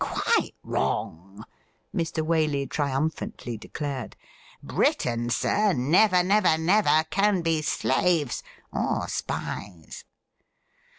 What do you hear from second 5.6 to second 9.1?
never, never, never can be slaves— or